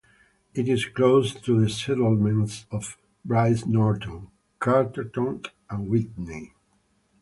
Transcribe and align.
It 0.55 0.67
is 0.67 0.85
close 0.85 1.35
to 1.41 1.61
the 1.61 1.69
settlements 1.69 2.65
of 2.71 2.97
Brize 3.23 3.67
Norton, 3.67 4.31
Carterton 4.59 5.43
and 5.69 5.87
Witney. 5.91 6.53